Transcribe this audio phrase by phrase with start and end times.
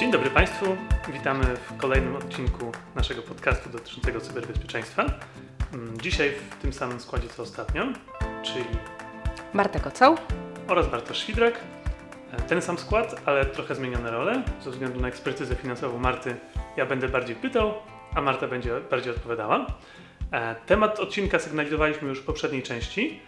[0.00, 0.76] Dzień dobry Państwu,
[1.12, 5.04] witamy w kolejnym odcinku naszego podcastu dotyczącego cyberbezpieczeństwa.
[5.74, 7.84] Mm, Dzisiaj w tym samym składzie co ostatnio,
[8.42, 8.64] czyli
[9.52, 10.16] Marta Kocoł.
[10.68, 11.60] oraz Bartosz Świdrak.
[12.32, 14.42] E, Ten sam skład, ale trochę zmienione role.
[14.60, 16.36] Ze względu na ekspertyzę finansową Marty
[16.76, 17.74] ja będę bardziej pytał,
[18.14, 19.66] a Marta będzie bardziej odpowiadała.
[20.32, 23.20] E, Temat odcinka sygnalizowaliśmy już w poprzedniej części.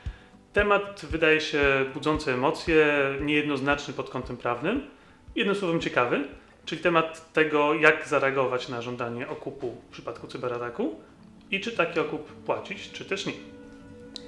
[0.52, 1.60] Temat wydaje się
[1.94, 2.86] budzący emocje,
[3.20, 4.90] niejednoznaczny pod kątem prawnym,
[5.36, 6.28] jednym słowem ciekawy,
[6.64, 10.94] czyli temat tego, jak zareagować na żądanie okupu w przypadku cyberataku
[11.50, 13.32] i czy taki okup płacić, czy też nie.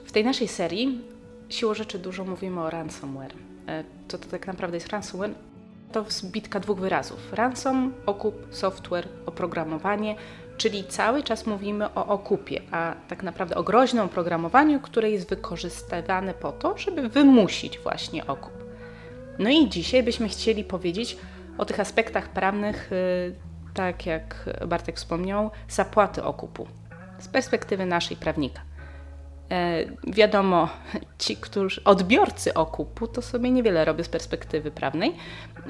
[0.05, 1.01] W tej naszej serii
[1.48, 3.34] siłą rzeczy dużo mówimy o ransomware.
[3.69, 5.34] E, Co to tak naprawdę jest ransomware?
[5.92, 7.33] To zbitka dwóch wyrazów.
[7.33, 10.16] Ransom, okup, software, oprogramowanie,
[10.56, 16.34] czyli cały czas mówimy o okupie, a tak naprawdę o groźnym oprogramowaniu, które jest wykorzystywane
[16.34, 18.53] po to, żeby wymusić właśnie okup.
[19.39, 21.16] No i dzisiaj byśmy chcieli powiedzieć
[21.58, 23.34] o tych aspektach prawnych, y,
[23.74, 26.66] tak jak Bartek wspomniał, zapłaty okupu
[27.19, 28.61] z perspektywy naszej prawnika.
[29.50, 30.69] E, wiadomo,
[31.19, 35.16] ci, którzy odbiorcy okupu, to sobie niewiele robią z perspektywy prawnej,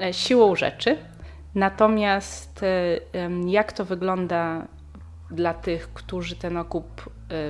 [0.01, 0.97] e, siłą rzeczy.
[1.55, 4.67] Natomiast e, jak to wygląda
[5.31, 7.09] dla tych, którzy ten okup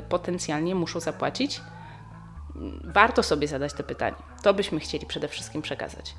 [0.10, 1.62] potencjalnie muszą zapłacić?
[2.84, 4.16] Warto sobie zadać to pytanie.
[4.44, 6.16] To byśmy chcieli przede wszystkim przekazać.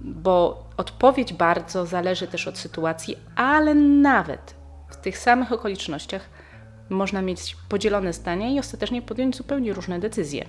[0.00, 4.54] Bo odpowiedź bardzo zależy też od sytuacji, ale nawet
[4.88, 6.28] w tych samych okolicznościach
[6.90, 10.46] można mieć podzielone zdania i ostatecznie podjąć zupełnie różne decyzje.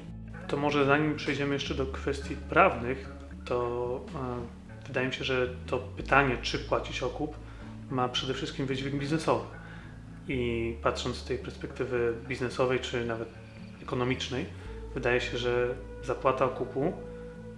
[0.47, 3.09] To może zanim przejdziemy jeszcze do kwestii prawnych,
[3.45, 7.37] to e, wydaje mi się, że to pytanie, czy płacić okup,
[7.89, 9.45] ma przede wszystkim wydźwięk biznesowy.
[10.27, 13.29] I patrząc z tej perspektywy biznesowej, czy nawet
[13.81, 14.45] ekonomicznej,
[14.93, 16.93] wydaje się, że zapłata okupu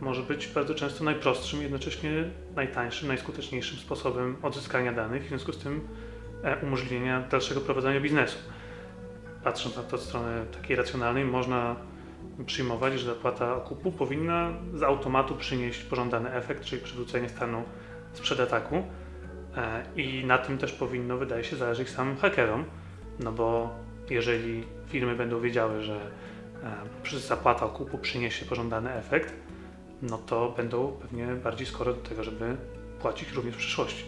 [0.02, 2.11] może być bardzo często najprostszym, jednocześnie
[2.55, 5.88] najtańszym, najskuteczniejszym sposobem odzyskania danych, w związku z tym
[6.44, 8.38] e, umożliwienia dalszego prowadzenia biznesu.
[9.44, 11.76] Patrząc na to od strony takiej racjonalnej, można
[12.45, 17.64] przyjmować, że zapłata okupu powinna z automatu przynieść pożądany efekt, czyli przywrócenie stanu
[18.14, 18.83] sprzed ataku.
[19.58, 22.66] E, I na tym też powinno, wydaje się, zależeć samym hakerom,
[23.20, 23.76] no bo
[24.10, 25.99] jeżeli firmy będą wiedziały, że
[27.14, 29.33] e, zapłata okupu przyniesie pożądany efekt,
[30.02, 32.58] no to będą pewnie bardziej skore do tego, żeby
[32.99, 34.05] płacić również w przyszłości.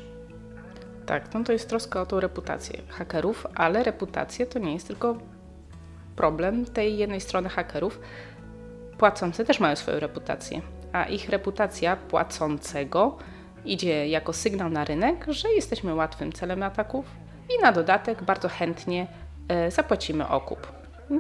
[1.06, 5.18] Tak, no to jest troska o tą reputację hakerów, ale reputacja to nie jest tylko
[6.16, 8.00] problem tej jednej strony hakerów.
[8.98, 13.18] Płacący też mają swoją reputację, a ich reputacja płacącego
[13.66, 17.06] idzie jako sygnał na rynek, że jesteśmy łatwym celem ataków
[17.58, 19.08] i na dodatek bardzo chętnie
[19.48, 20.72] e, zapłacimy okup.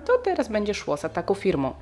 [0.06, 1.74] To teraz będzie szło z ataku firmą.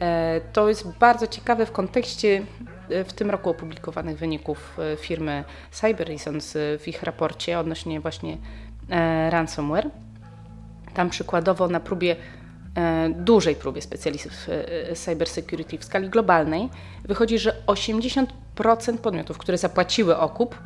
[0.00, 2.42] E, To jest bardzo ciekawe w kontekście
[2.90, 8.36] e, w tym roku opublikowanych wyników e, firmy Cyber Reasons w ich raporcie odnośnie właśnie
[9.30, 9.90] ransomware.
[10.94, 12.16] Tam przykładowo na próbie,
[13.10, 16.68] dużej próbie specjalistów e, cyber security w skali globalnej
[17.04, 18.26] wychodzi, że 80%
[19.02, 20.58] podmiotów, które zapłaciły okup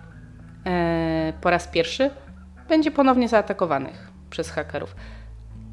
[1.41, 2.11] po raz pierwszy,
[2.69, 4.95] będzie ponownie zaatakowanych przez hakerów.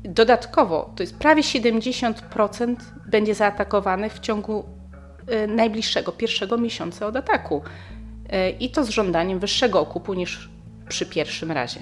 [0.04, 2.76] Dodatkowo to jest prawie 70%
[3.08, 4.66] będzie zaatakowanych w ciągu
[5.28, 7.62] e, najbliższego pierwszego miesiąca od ataku.
[8.30, 10.50] E, I to z żądaniem wyższego okupu niż
[10.90, 11.80] przy pierwszym razie.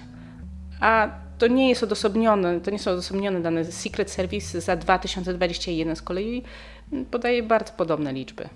[0.79, 6.01] A to nie jest odosobnione, to nie są odosobnione dane Secret Service za 2021 z
[6.01, 6.43] kolei
[7.11, 8.49] podaje bardzo podobne liczby.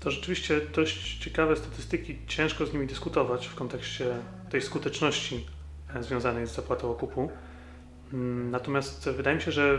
[0.00, 4.06] To rzeczywiście dość ciekawe statystyki, ciężko z nimi dyskutować w kontekście
[4.50, 5.46] tej skuteczności
[5.94, 7.30] e, związanej z zapłatą okupu.
[8.12, 9.78] Mm, Natomiast wydaje mi się, że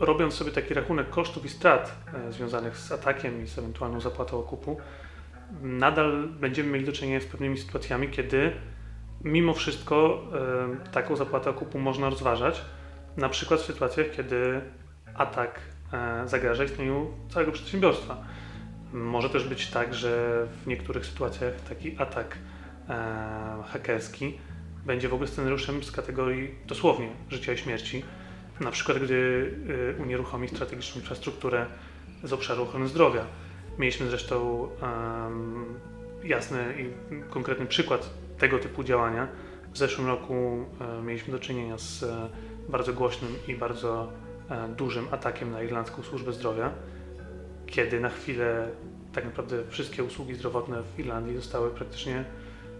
[0.00, 4.38] robiąc sobie taki rachunek kosztów i strat e, związanych z atakiem i z ewentualną zapłatą
[4.38, 4.76] okupu,
[5.62, 8.52] nadal będziemy mieli do czynienia z pewnymi sytuacjami, kiedy
[9.24, 10.22] mimo wszystko
[10.84, 12.64] e, taką zapłatę okupu można rozważać.
[13.16, 14.60] Na przykład w sytuacjach, kiedy
[15.14, 15.60] atak
[15.92, 18.24] e, zagraża istnieniu całego przedsiębiorstwa.
[18.92, 22.38] Może też być tak, że w niektórych sytuacjach taki atak
[23.72, 24.38] hakerski
[24.86, 28.04] będzie w ogóle scenariuszem z kategorii dosłownie życia i śmierci.
[28.60, 29.14] Na przykład, gdy
[29.98, 31.66] y, unieruchomi strategiczną infrastrukturę
[32.24, 33.26] z obszaru ochrony zdrowia.
[33.78, 35.64] Mieliśmy zresztą em,
[36.24, 36.90] jasny i
[37.30, 39.28] konkretny przykład tego typu działania.
[39.72, 42.28] W zeszłym roku e, mieliśmy do czynienia z e,
[42.68, 44.12] bardzo głośnym i bardzo
[44.50, 46.72] e, dużym atakiem na irlandzką służbę zdrowia,
[47.66, 48.68] kiedy na chwilę
[49.12, 52.24] tak naprawdę wszystkie usługi zdrowotne w Irlandii zostały praktycznie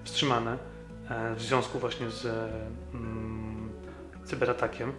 [0.05, 0.59] wstrzymane
[1.37, 2.27] w związku właśnie z
[2.95, 3.71] mm,
[4.25, 4.93] cyberatakiem.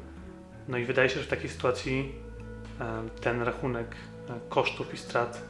[0.68, 2.16] No i wydaje się, że w takiej sytuacji
[2.82, 3.96] e, ten rachunek
[4.30, 5.42] e, kosztów i strat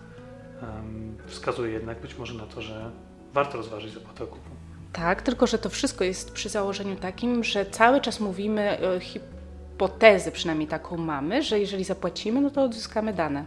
[1.25, 2.91] wskazuje jednak być może na to, że
[3.33, 4.49] warto rozważyć zapłatę okupu.
[4.93, 10.31] Tak, tylko że to wszystko jest przy założeniu takim, że cały czas mówimy o hipotezy,
[10.31, 13.45] przynajmniej taką mamy, że jeżeli zapłacimy, no to odzyskamy dane.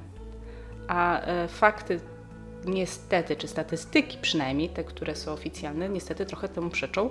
[0.89, 2.01] A e, fakty
[2.67, 7.11] niestety, czy statystyki przynajmniej, te, które są oficjalne, niestety trochę temu przeczą.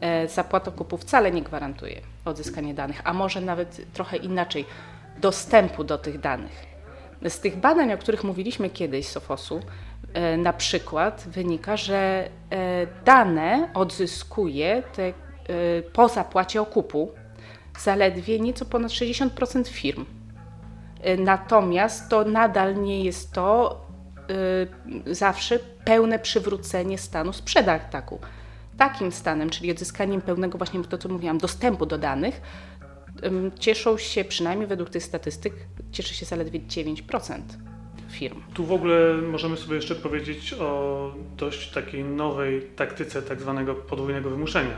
[0.00, 4.64] E, zapłata kupu wcale nie gwarantuje odzyskania danych, a może nawet trochę inaczej,
[5.20, 6.66] dostępu do tych danych.
[7.28, 9.60] Z tych badań, o których mówiliśmy kiedyś z Sofosu,
[10.12, 15.12] e, na przykład wynika, że e, dane odzyskuje te,
[15.92, 17.12] po zapłacie okupu
[17.78, 20.04] zaledwie nieco ponad 60% firm.
[21.18, 23.80] Natomiast to nadal nie jest to
[25.06, 28.18] zawsze pełne przywrócenie stanu sprzed ataku.
[28.76, 32.40] Takim stanem, czyli odzyskaniem pełnego, właśnie to co mówiłam, dostępu do danych,
[33.24, 35.54] y, cieszą się, przynajmniej według tych statystyk,
[35.92, 37.40] cieszy się zaledwie 9%
[38.10, 38.42] firm.
[38.54, 44.30] Tu w ogóle możemy sobie jeszcze powiedzieć o dość takiej nowej taktyce tak zwanego podwójnego
[44.30, 44.76] wymuszenia.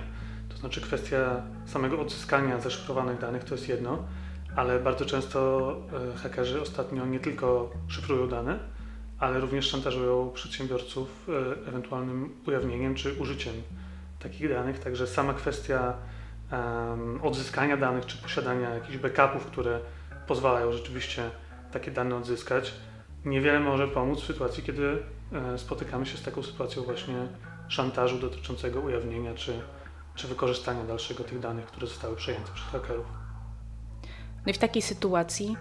[0.48, 3.98] To znaczy kwestia samego odzyskania zaszyfrowanych danych to jest jedno,
[4.56, 5.76] ale bardzo często
[6.14, 8.58] e, hakerzy ostatnio nie tylko szyfrują dane,
[9.22, 13.54] ale również szantażują przedsiębiorców e, ewentualnym ujawnieniem czy użyciem
[14.18, 14.78] takich danych.
[14.78, 15.94] Także sama kwestia
[17.22, 19.80] odzyskania danych czy posiadania jakichś backupów, które
[20.26, 21.30] pozwalają rzeczywiście
[21.72, 22.74] takie dane odzyskać,
[23.24, 25.02] niewiele może pomóc w sytuacji, kiedy
[25.32, 27.28] e, spotykamy się z taką sytuacją właśnie
[27.68, 29.60] szantażu dotyczącego ujawnienia czy,
[30.14, 33.06] czy wykorzystania dalszego tych danych, które zostały przejęte przez hakerów.
[34.46, 35.56] No i w takiej sytuacji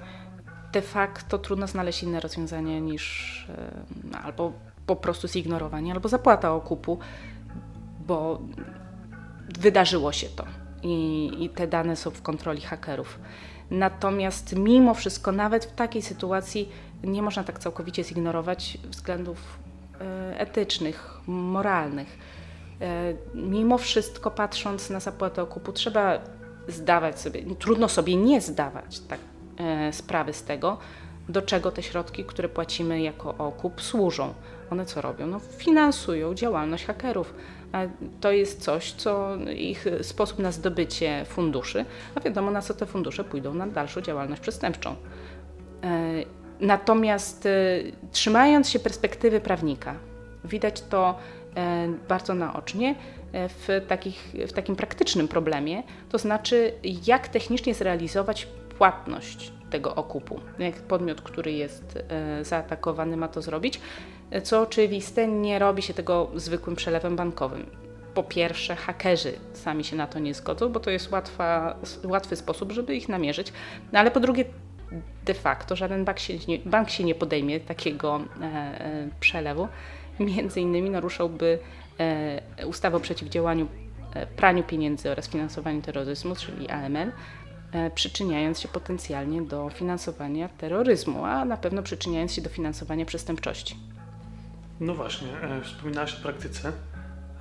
[0.74, 3.48] de facto trudno znaleźć inne rozwiązanie niż
[4.24, 4.54] albo
[4.86, 7.00] po prostu zignorowanie, albo zapłata okupu,
[8.08, 8.42] bo
[9.60, 10.46] wydarzyło się to
[10.84, 13.20] i, i te dane są w kontroli hakerów.
[13.72, 16.70] Natomiast mimo wszystko, nawet w takiej sytuacji
[17.04, 19.60] nie można tak całkowicie zignorować względów
[20.02, 22.18] e, etycznych, moralnych.
[22.82, 26.20] E, mimo wszystko, patrząc na zapłatę okupu, trzeba
[26.68, 29.20] zdawać sobie, trudno sobie nie zdawać tak
[29.92, 30.78] sprawy z tego,
[31.30, 34.34] do czego te środki, które płacimy jako okup, służą.
[34.72, 35.28] One co robią?
[35.28, 37.34] No, finansują działalność hakerów.
[38.22, 43.24] To jest coś, co ich sposób na zdobycie funduszy, a wiadomo na co te fundusze
[43.24, 44.96] pójdą na dalszą działalność przestępczą.
[45.84, 46.12] E,
[46.60, 47.50] natomiast e,
[48.12, 49.96] trzymając się perspektywy prawnika,
[50.46, 51.18] widać to
[52.10, 52.96] bardzo naocznie
[53.34, 56.74] w, takich, w takim praktycznym problemie, to znaczy
[57.08, 58.48] jak technicznie zrealizować
[58.82, 60.40] płatność tego okupu.
[60.60, 63.82] Jak podmiot, który jest e, zaatakowany, ma to zrobić.
[64.44, 67.66] Co oczywiste, nie robi się tego zwykłym przelewem bankowym.
[68.14, 72.72] Po pierwsze, hakerzy sami się na to nie zgodzą, bo to jest łatwa, łatwy sposób,
[72.72, 73.54] żeby ich namierzyć.
[73.92, 74.46] No ale po drugie,
[75.26, 79.68] de facto żaden bank się nie, bank się nie podejmie takiego e, e, przelewu.
[80.20, 81.60] Między innymi naruszałby
[82.00, 83.68] e, ustawę o przeciwdziałaniu
[84.14, 87.14] e, praniu pieniędzy oraz finansowaniu terroryzmu, czyli AML, E,
[87.96, 93.76] przyczyniając się potencjalnie do finansowania terroryzmu, a na pewno przyczyniając się do finansowania przestępczości.
[94.80, 96.72] No właśnie, e, wspominałaś o praktyce.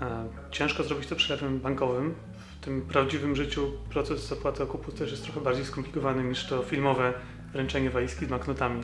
[0.03, 2.15] E, ciężko zrobić to przelewem bankowym.
[2.61, 7.13] W tym prawdziwym życiu proces zapłaty okupu też jest trochę bardziej skomplikowany niż to filmowe
[7.53, 8.83] wręczenie walizki z banknotami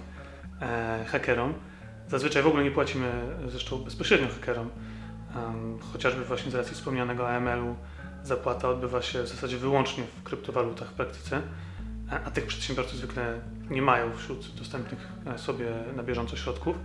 [1.06, 1.54] hakerom.
[2.08, 3.12] Zazwyczaj w ogóle nie płacimy
[3.46, 4.70] zresztą bezpośrednio hakerom,
[5.92, 7.76] chociażby właśnie z racji wspomnianego AML-u
[8.26, 11.42] zapłata odbywa się w zasadzie wyłącznie w kryptowalutach w praktyce,
[12.24, 13.40] a tych przedsiębiorcy zwykle
[13.70, 15.66] nie mają wśród dostępnych e, sobie
[15.96, 16.76] na bieżąco środków.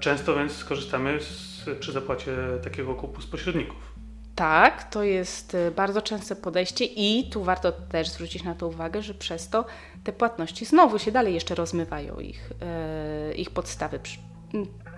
[0.00, 3.94] Często więc skorzystamy z, przy zapłacie takiego kupu z pośredników.
[4.34, 9.02] Tak, to jest e, bardzo częste podejście i tu warto też zwrócić na to uwagę,
[9.02, 9.64] że przez to
[10.04, 14.00] te płatności znowu się dalej jeszcze rozmywają ich, e, ich podstawy.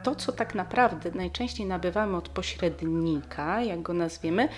[0.02, 4.48] To, co tak naprawdę najczęściej nabywamy od pośrednika, jak go nazwiemy,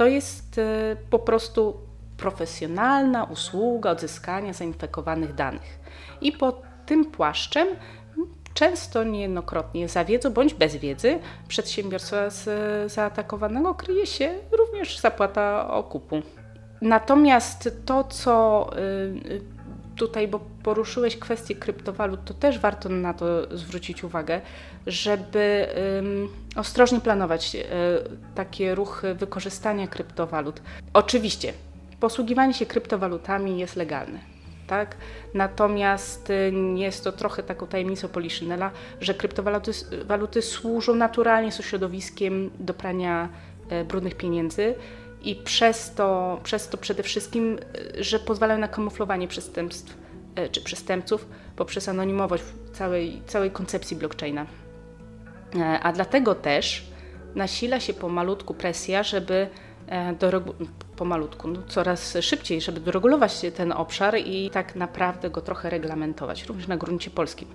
[0.00, 1.76] to jest e, po prostu
[2.16, 5.78] profesjonalna usługa odzyskania zainfekowanych danych.
[6.20, 7.68] I pod tym płaszczem
[8.54, 12.48] często niejednokrotnie za wiedzą bądź bez wiedzy przedsiębiorstwa z,
[12.92, 16.22] zaatakowanego kryje się również zapłata okupu.
[16.82, 19.40] Natomiast to, co y,
[19.96, 24.40] tutaj, bo poruszyłeś kwestię kryptowalut, to też warto na to zwrócić uwagę,
[24.86, 25.66] żeby
[26.56, 27.64] ostrożnie planować um,
[28.34, 30.62] takie ruchy wykorzystania kryptowalut.
[30.92, 31.52] Oczywiście,
[32.00, 34.18] posługiwanie się kryptowalutami jest legalne.
[34.66, 34.96] Tak?
[35.34, 39.72] Natomiast y, jest to trochę taką tajemnicą Poliszynela, że kryptowaluty
[40.04, 43.28] waluty służą naturalnie są środowiskiem do prania
[43.70, 44.74] e, brudnych pieniędzy
[45.22, 47.58] i przez to, przez to przede wszystkim,
[47.98, 49.99] że pozwalają na kamuflowanie przestępstw
[50.52, 54.46] czy przestępców poprzez anonimowość całej, całej koncepcji blockchaina.
[55.82, 56.90] A dlatego też
[57.34, 59.48] nasila się pomalutku presja, żeby
[60.96, 66.68] pomalutku, no coraz szybciej, żeby doregulować ten obszar i tak naprawdę go trochę reglamentować, również
[66.68, 67.48] na gruncie polskim.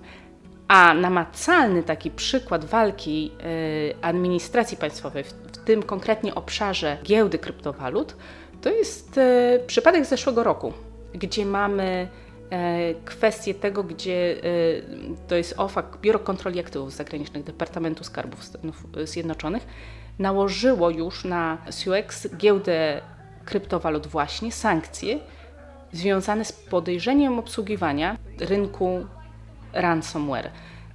[0.68, 3.32] A namacalny taki przykład walki
[4.02, 5.32] administracji państwowej, w,
[5.64, 8.16] tym konkretnie obszarze giełdy kryptowalut,
[8.60, 9.20] to jest
[9.66, 10.72] przypadek z zeszłego roku,
[11.14, 12.08] gdzie mamy
[13.04, 14.36] kwestię tego, gdzie
[15.28, 19.66] to jest OFAC, Biuro Kontroli Aktywów Zagranicznych Departamentu Skarbów Stanów Zjednoczonych,
[20.18, 23.00] nałożyło już na SUX giełdę
[23.44, 25.18] kryptowalut właśnie sankcje
[25.92, 29.06] związane z podejrzeniem obsługiwania rynku
[29.72, 30.50] ransomware.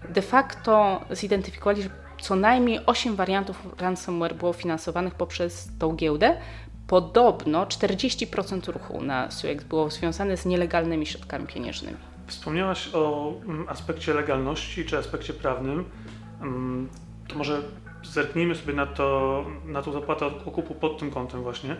[0.09, 1.89] De facto zidentyfikowali, że
[2.21, 6.37] co najmniej 8 wariantów ransomware było finansowanych poprzez tą giełdę.
[6.91, 11.97] Podobno 40% ruchu na SUX było związane z nielegalnymi środkami pieniężnymi.
[12.27, 15.85] Wspomniałaś o mm, aspekcie legalności czy aspekcie prawnym.
[16.41, 16.89] Mm,
[17.27, 17.61] to może
[18.03, 21.75] zerknijmy sobie na, to, na tą zapłatę okupu pod tym kątem właśnie.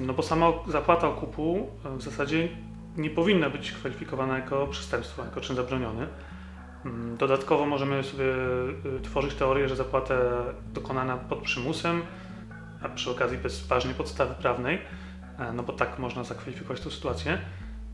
[0.00, 2.48] No bo sama zapłata okupu w zasadzie
[2.96, 6.06] nie powinna być kwalifikowana jako przestępstwo, jako czyn zabroniony.
[6.84, 10.14] Mm, dodatkowo możemy sobie y, tworzyć teorię, że zapłata
[10.74, 12.02] dokonana pod przymusem,
[12.86, 14.78] a przy okazji bez ważnej podstawy prawnej,
[15.38, 17.38] e, no bo tak można zakwalifikować tę sytuację,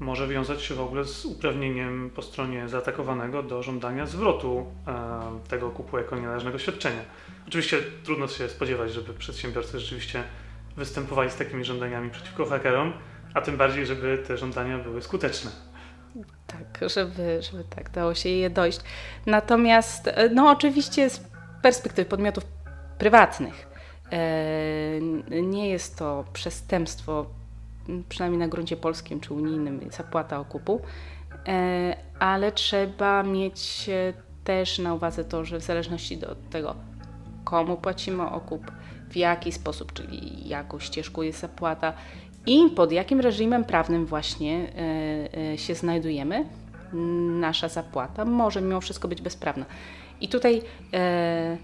[0.00, 5.66] może wiązać się w ogóle z uprawnieniem po stronie zaatakowanego do żądania zwrotu e, tego
[5.66, 7.02] okupu jako nienależnego świadczenia.
[7.48, 10.22] Oczywiście trudno się spodziewać, żeby przedsiębiorcy rzeczywiście
[10.76, 12.92] występowali z takimi żądaniami przeciwko hakerom,
[13.34, 15.50] a tym bardziej, żeby te żądania były skuteczne.
[16.46, 18.80] Tak, żeby, żeby tak dało się je dojść.
[19.26, 21.20] Natomiast, e, no oczywiście z
[21.62, 22.44] perspektywy podmiotów
[22.98, 23.71] prywatnych
[25.42, 27.26] nie jest to przestępstwo,
[28.08, 30.80] przynajmniej na gruncie polskim czy unijnym, zapłata okupu,
[31.48, 33.90] e, ale trzeba mieć
[34.44, 36.74] też na uwadze to, że w zależności od tego,
[37.44, 38.72] komu płacimy okup,
[39.10, 41.92] w jaki sposób, czyli jaką ścieżką jest zapłata
[42.46, 46.44] i pod jakim reżimem prawnym właśnie e, e, się znajdujemy,
[47.40, 49.64] nasza zapłata może mimo wszystko być bezprawna.
[50.20, 51.56] I tutaj e,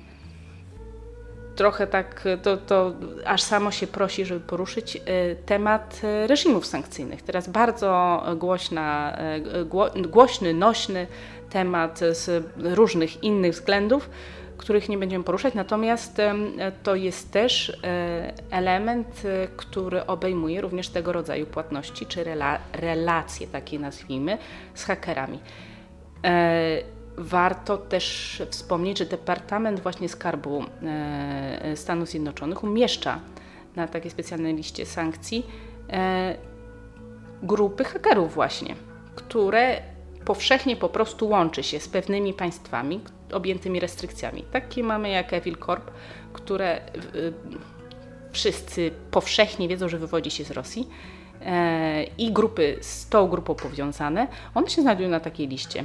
[1.58, 2.92] trochę tak to, to
[3.24, 5.00] aż samo się prosi, żeby poruszyć
[5.46, 7.22] temat reżimów sankcyjnych.
[7.22, 9.18] Teraz bardzo głośna,
[10.08, 11.06] głośny, nośny
[11.50, 14.10] temat z różnych innych względów
[14.58, 16.16] których nie będziemy poruszać, natomiast
[16.82, 23.46] to jest też e, element, e, który obejmuje również tego rodzaju płatności, czy rela relacje,
[23.46, 24.38] takie nazwijmy,
[24.74, 25.38] z hakerami.
[27.18, 30.64] E, warto też wspomnieć, że Departament właśnie Skarbu
[31.74, 33.20] Stanów Zjednoczonych umieszcza
[33.76, 35.46] na takiej specjalnej liście sankcji
[37.42, 38.74] grupy hakerów właśnie,
[39.14, 39.82] które
[40.24, 43.00] powszechnie po prostu łączy się z pewnymi państwami
[43.32, 44.44] objętymi restrykcjami.
[44.52, 45.90] Takie mamy jak Evil Corp,
[46.32, 46.80] które
[47.14, 47.32] y,
[48.32, 50.88] wszyscy powszechnie wiedzą, że wywodzi się z Rosji
[51.40, 55.84] e, i grupy z tą grupą powiązane, one się znajdują na takiej liście.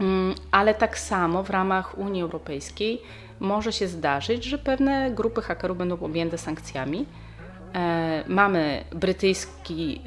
[0.00, 3.02] Mm, ale tak samo w ramach Unii Europejskiej
[3.40, 7.06] może się zdarzyć, że pewne grupy hakerów będą objęte sankcjami.
[7.74, 10.00] E, mamy brytyjski,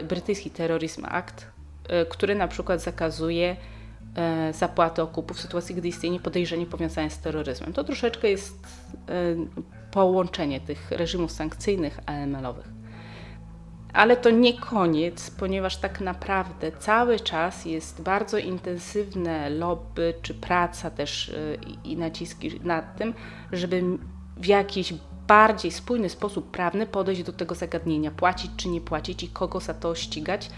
[0.00, 1.52] e, brytyjski Terrorism Act,
[1.88, 3.56] E, który na przykład zakazuje
[4.52, 7.72] zapłaty okupu w sytuacji, gdy istnieje podejrzenie powiązane z terroryzmem.
[7.72, 8.66] To troszeczkę jest
[9.90, 12.81] połączenie tych reżimów sankcyjnych AML-owych.
[13.92, 20.90] Ale to nie koniec, ponieważ tak naprawdę cały czas jest bardzo intensywne lobby czy praca
[20.90, 21.34] też
[21.84, 23.14] i naciski nad tym,
[23.52, 23.82] żeby
[24.36, 24.94] w jakiś
[25.28, 29.74] bardziej spójny sposób prawny podejść do tego zagadnienia, płacić czy nie płacić i kogo za
[29.74, 30.50] to ścigać,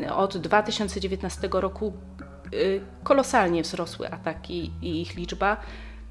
[0.00, 1.92] E, od 2019 roku
[2.44, 2.56] e,
[3.04, 5.56] kolosalnie wzrosły ataki i ich liczba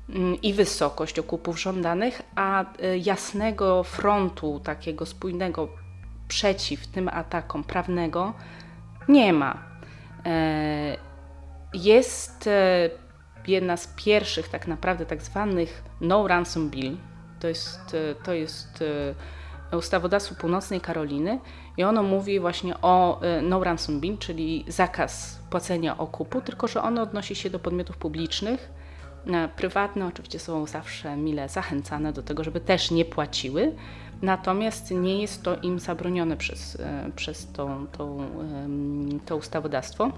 [0.10, 2.66] mm, i wysokość okupów żądanych, a
[3.04, 5.70] jasnego frontu, takiego spójnego
[6.30, 8.34] przeciw tym atakom prawnego
[9.08, 9.58] nie ma.
[11.74, 12.50] Jest
[13.48, 16.98] jedna z pierwszych tak naprawdę tak zwanych no ransom bill.
[17.40, 18.84] To jest, to jest
[19.78, 21.40] ustawodawstwo Północnej Karoliny
[21.78, 27.02] i ono mówi właśnie o no ransom bill, czyli zakaz płacenia okupu, tylko że ono
[27.02, 28.72] odnosi się do podmiotów publicznych.
[29.56, 33.76] Prywatne oczywiście są zawsze mile zachęcane do tego, żeby też nie płaciły,
[34.22, 36.80] natomiast nie jest to im zabronione przez, y,
[37.16, 38.18] przez to, to,
[39.26, 40.12] to ustawodawstwo.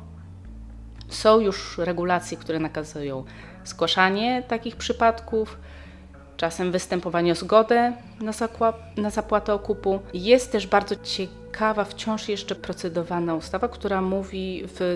[1.09, 3.23] Są już regulacje, które nakazują
[3.63, 5.57] zgłaszanie takich przypadków,
[6.37, 8.31] czasem występowanie o zgodę na,
[8.97, 9.99] na zapłatę okupu.
[10.13, 14.95] Jest też bardzo ciekawa, wciąż jeszcze procedowana ustawa, która mówi w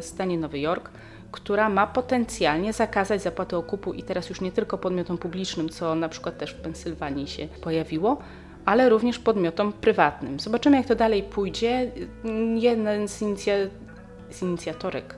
[0.00, 0.90] stanie Nowy Jork,
[1.32, 6.08] która ma potencjalnie zakazać zapłaty okupu i teraz już nie tylko podmiotom publicznym, co na
[6.08, 8.18] przykład też w Pensylwanii się pojawiło,
[8.64, 10.40] ale również podmiotom prywatnym.
[10.40, 11.90] Zobaczymy, jak to dalej pójdzie.
[12.54, 13.68] Jeden z, inicja-
[14.30, 15.14] z inicjatorek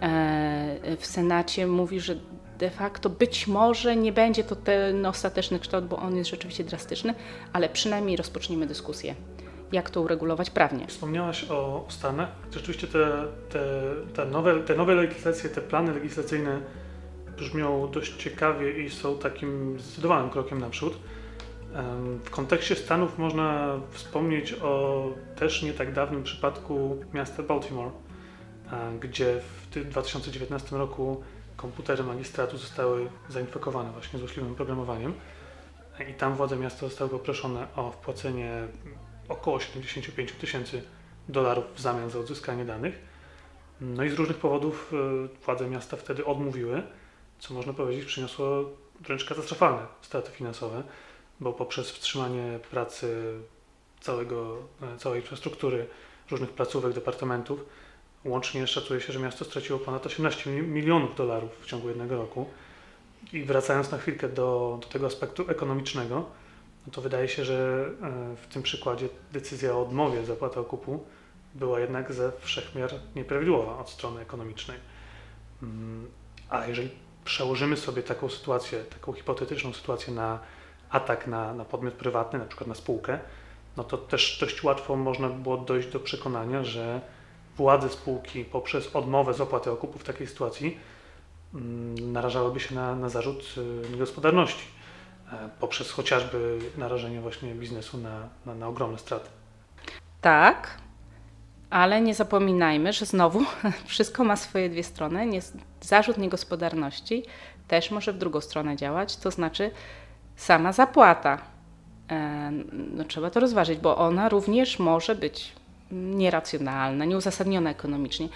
[0.00, 2.16] e, w Senacie mówi, że
[2.58, 7.14] de facto być może nie będzie to ten ostateczny kształt, bo on jest rzeczywiście drastyczny,
[7.52, 9.14] ale przynajmniej rozpoczniemy dyskusję,
[9.72, 10.86] jak to uregulować prawnie.
[10.86, 12.28] Wspomniałaś o Stanach.
[12.52, 13.60] Rzeczywiście te, te,
[14.14, 16.60] te, nowe, te nowe legislacje, te plany legislacyjne
[17.36, 20.98] brzmią dość ciekawie i są takim zdecydowanym krokiem naprzód.
[22.24, 25.04] W kontekście Stanów można wspomnieć o
[25.36, 27.90] też nie tak dawnym przypadku miasta Baltimore,
[29.00, 31.22] gdzie w 2019 roku
[31.56, 35.14] komputery magistratu zostały zainfekowane właśnie złośliwym programowaniem
[36.10, 38.68] i tam władze miasta zostały poproszone o wpłacenie
[39.28, 40.82] około 75 tysięcy
[41.28, 42.98] dolarów w zamian za odzyskanie danych.
[43.80, 46.82] No i z różnych powodów e, władze miasta wtedy odmówiły,
[47.38, 48.64] co można powiedzieć przyniosło
[49.00, 50.82] wręcz katastrofalne straty finansowe,
[51.40, 53.34] bo poprzez wstrzymanie pracy
[54.00, 54.56] całego,
[54.94, 55.86] e, całej infrastruktury
[56.30, 57.64] różnych placówek, departamentów,
[58.24, 62.46] Łącznie szacuje się, że miasto straciło ponad 18 milionów dolarów w ciągu jednego roku.
[63.32, 66.26] I wracając na chwilkę do, do tego aspektu ekonomicznego,
[66.86, 71.04] no to wydaje się, że e, w tym przykładzie decyzja o odmowie zapłaty okupu
[71.54, 74.78] była jednak ze wszechmiar nieprawidłowa od strony ekonomicznej.
[75.62, 76.10] Mm,
[76.50, 76.90] a jeżeli
[77.24, 80.38] przełożymy sobie taką sytuację, taką hipotetyczną sytuację na
[80.90, 83.18] atak na, na podmiot prywatny, na przykład na spółkę,
[83.76, 87.00] no to też dość łatwo można było dojść do przekonania, że
[87.56, 90.78] władze spółki poprzez odmowę z opłaty okupu w takiej sytuacji
[91.54, 93.54] mm, narażałyby się na, na zarzut
[93.86, 94.64] y, niegospodarności
[95.32, 99.28] e, poprzez chociażby narażenie właśnie biznesu na, na, na ogromne straty.
[100.20, 100.78] Tak,
[101.70, 103.44] ale nie zapominajmy, że znowu
[103.86, 105.26] wszystko ma swoje dwie strony.
[105.26, 105.40] Nie,
[105.80, 107.22] zarzut niegospodarności
[107.68, 109.70] też może w drugą stronę działać, to znaczy
[110.36, 111.38] sama zapłata.
[112.10, 115.52] E, no, trzeba to rozważyć, bo ona również może być
[115.92, 118.28] nieracjonalna, nieuzasadniona ekonomicznie.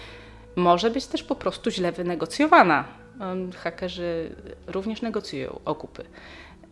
[0.55, 2.83] Może być też po prostu źle wynegocjowana.
[3.57, 4.35] Hakerzy
[4.67, 6.05] również negocjują okupy.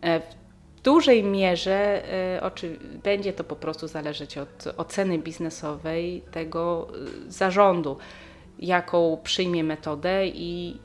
[0.00, 2.50] E, w dużej mierze e,
[3.02, 6.88] będzie to po prostu zależeć od oceny biznesowej tego
[7.28, 7.96] zarządu,
[8.58, 10.76] jaką przyjmie metodę i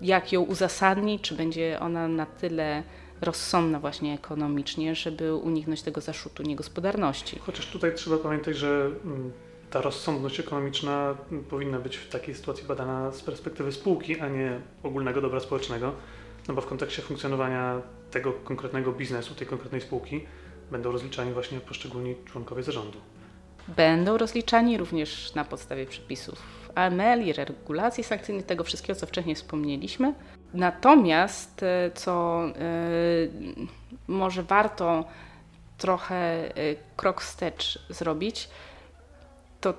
[0.00, 2.82] jak ją uzasadni, czy będzie ona na tyle
[3.20, 7.38] rozsądna właśnie ekonomicznie, żeby uniknąć tego zaszutu niegospodarności.
[7.38, 9.32] Chociaż tutaj trzeba pamiętać, że mm,
[9.70, 11.14] ta rozsądność ekonomiczna
[11.50, 15.92] powinna być w takiej sytuacji badana z perspektywy spółki, a nie ogólnego dobra społecznego,
[16.48, 20.26] no bo w kontekście funkcjonowania tego konkretnego biznesu, tej konkretnej spółki
[20.70, 22.98] będą rozliczani właśnie poszczególni członkowie zarządu.
[23.68, 30.14] Będą rozliczani również na podstawie przepisów AML i regulacji sankcyjnych, tego wszystkiego, co wcześniej wspomnieliśmy.
[30.54, 32.52] Natomiast, e, co e,
[34.08, 35.04] może warto
[35.78, 36.50] trochę e,
[36.96, 38.48] krok wstecz zrobić,
[39.60, 39.74] to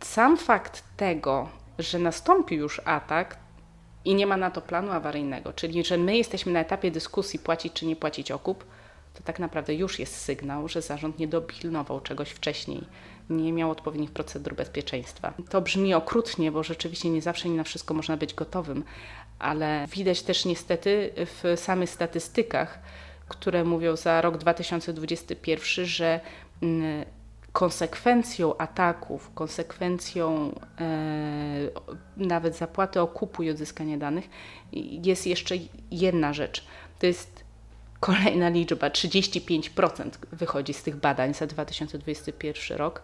[0.00, 3.36] sam fakt tego, że nastąpił już atak
[4.04, 7.72] i nie ma na to planu awaryjnego, czyli że my jesteśmy na etapie dyskusji płacić
[7.72, 8.64] czy nie płacić okup,
[9.14, 12.84] to tak naprawdę już jest sygnał, że zarząd nie dopilnował czegoś wcześniej,
[13.30, 15.32] nie miał odpowiednich procedur bezpieczeństwa.
[15.48, 18.84] To brzmi okrutnie, bo rzeczywiście nie zawsze nie na wszystko można być gotowym,
[19.38, 22.78] ale widać też niestety w samych statystykach,
[23.28, 26.20] które mówią za rok 2021, że
[26.62, 27.04] mm,
[27.52, 30.86] konsekwencją ataków, konsekwencją e,
[32.16, 34.28] nawet zapłaty okupu i odzyskania danych
[35.02, 35.54] jest jeszcze
[35.90, 36.64] jedna rzecz.
[36.98, 37.44] To jest
[38.00, 43.02] kolejna liczba, 35% wychodzi z tych badań za 2021 rok.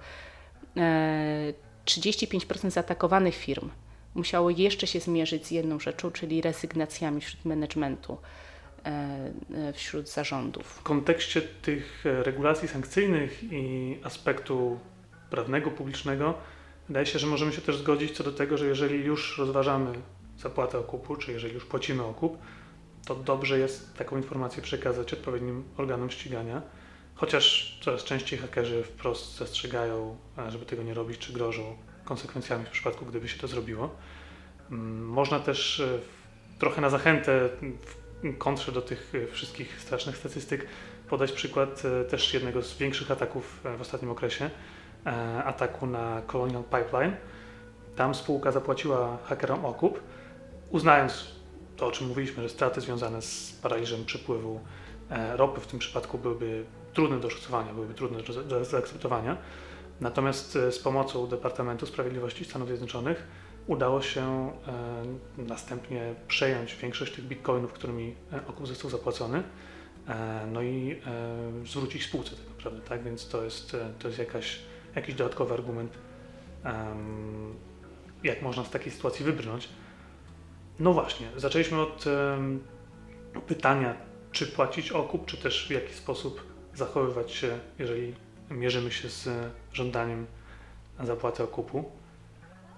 [1.85, 3.71] 35% e, zaatakowanych firm
[4.15, 8.19] musiało jeszcze się zmierzyć z jedną rzeczą, czyli rezygnacjami wśród managementu,
[8.85, 8.89] e,
[9.55, 10.67] e, wśród zarządów.
[10.67, 14.79] W kontekście tych regulacji sankcyjnych i aspektu
[15.31, 16.35] prawnego, publicznego,
[16.89, 19.93] wydaje się, że możemy się też zgodzić co do tego, że jeżeli już rozważamy
[20.39, 22.39] zapłatę okupu, czy jeżeli już płacimy okup,
[23.07, 26.63] to dobrze jest taką informację przekazać odpowiednim organom ścigania.
[27.15, 30.17] Chociaż coraz częściej hakerzy wprost zastrzegają,
[30.49, 33.91] żeby tego nie robić, czy grożą konsekwencjami w przypadku, gdyby się to zrobiło.
[34.71, 35.99] Mm, można też e,
[36.59, 40.67] trochę na zachętę w kontrze do tych e, wszystkich strasznych statystyk
[41.09, 44.51] podać przykład e, też jednego z większych ataków w ostatnim okresie,
[45.45, 47.17] ataku na Colonial Pipeline.
[47.97, 50.01] Tam spółka zapłaciła hakerom okup,
[50.71, 51.36] uznając
[51.77, 54.61] to, o czym mówiliśmy, że straty związane z paraliżem przepływu
[55.37, 59.37] ropy w tym przypadku byłyby trudne do oszacowania, byłyby trudne do zaakceptowania.
[60.01, 63.27] Natomiast z pomocą Departamentu Sprawiedliwości Stanów Zjednoczonych
[63.67, 64.53] udało się
[65.39, 69.43] e, następnie przejąć większość tych bitcoinów, którymi e, okup został zapłacony,
[70.09, 73.03] e, no i e, zwrócić spółce tak naprawdę, tak?
[73.03, 74.59] Więc to jest, e, to jest jakaś,
[74.95, 75.93] jakiś dodatkowy argument,
[78.25, 79.69] jak można z takiej sytuacji wybrnąć.
[80.81, 82.05] No właśnie, zaczęliśmy od
[83.47, 83.95] pytania,
[84.33, 86.43] czy płacić okup, czy też w jaki sposób
[86.75, 88.15] zachowywać się, jeżeli
[88.51, 89.29] mierzymy się z
[89.73, 90.27] żądaniem
[91.05, 91.85] zapłaty okupu.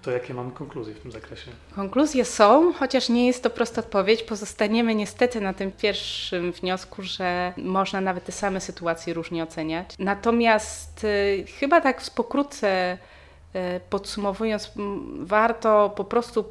[0.03, 1.51] To jakie mamy konkluzje w tym zakresie?
[1.75, 4.23] Konkluzje są, chociaż nie jest to prosta odpowiedź.
[4.23, 9.95] Pozostaniemy niestety na tym pierwszym wniosku, że można nawet te same sytuacje różnie oceniać.
[9.99, 12.99] Natomiast y, chyba tak w pokrótce
[13.55, 13.59] y,
[13.91, 16.45] podsumowując, m, warto po prostu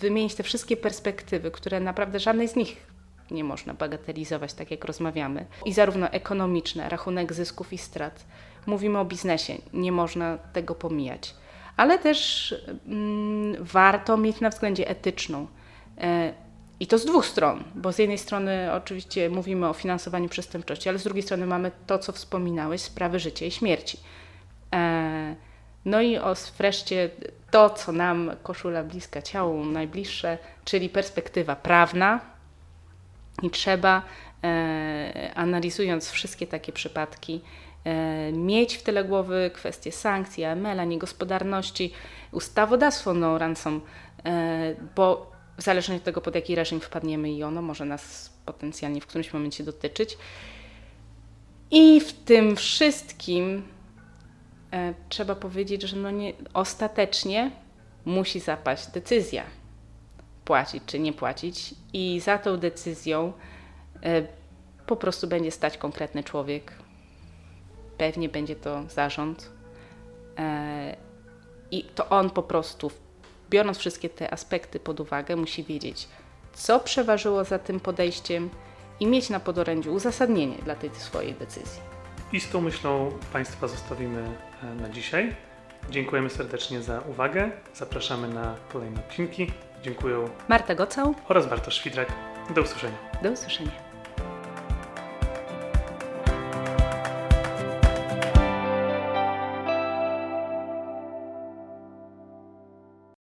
[0.00, 2.86] wymienić te wszystkie perspektywy, które naprawdę żadnej z nich
[3.30, 5.46] nie można bagatelizować, tak jak rozmawiamy.
[5.64, 8.24] I zarówno ekonomiczne, rachunek zysków i strat.
[8.66, 11.34] Mówimy o biznesie, nie można tego pomijać.
[11.76, 12.54] Ale też
[12.86, 15.46] mm, warto mieć na względzie etyczną.
[15.98, 16.32] E,
[16.80, 20.98] I to z dwóch stron, bo z jednej strony oczywiście mówimy o finansowaniu przestępczości, ale
[20.98, 23.98] z drugiej strony mamy to, co wspominałeś, sprawy życia i śmierci.
[24.74, 25.36] E,
[25.84, 27.10] no i o, wreszcie
[27.56, 32.20] to, co nam koszula bliska ciału najbliższe, czyli perspektywa prawna.
[33.42, 34.02] I trzeba,
[34.44, 37.40] e, analizując wszystkie takie przypadki,
[37.84, 41.92] e, mieć w tyle głowy kwestie sankcji, AML-a, niegospodarności,
[42.32, 43.80] ustawodawstwo no ransom,
[44.24, 49.00] e, bo w zależności od tego, pod jaki reżim wpadniemy i ono może nas potencjalnie
[49.00, 50.18] w którymś momencie dotyczyć.
[51.70, 53.62] I w tym wszystkim
[55.08, 57.50] trzeba powiedzieć, że no nie, ostatecznie
[58.04, 59.44] musi zapaść decyzja,
[60.44, 63.32] płacić czy nie płacić, i za tą decyzją
[64.02, 64.22] e,
[64.86, 66.72] po prostu będzie stać konkretny człowiek.
[67.98, 69.50] Pewnie będzie to zarząd.
[70.38, 70.96] E,
[71.70, 72.90] I to on po prostu,
[73.50, 76.08] biorąc wszystkie te aspekty pod uwagę, musi wiedzieć,
[76.54, 78.50] co przeważyło za tym podejściem
[79.00, 81.95] i mieć na podorędziu uzasadnienie dla tej swojej decyzji.
[82.32, 84.22] I z tą myślą Państwa zostawimy
[84.62, 85.34] e, na dzisiaj.
[85.90, 87.50] Dziękujemy serdecznie za uwagę.
[87.74, 89.52] Zapraszamy na kolejne odcinki.
[89.82, 92.12] Dziękuję Marta Gocał, oraz Bartosz Świdrak.
[92.54, 92.96] Do usłyszenia.
[93.22, 93.85] do usłyszenia.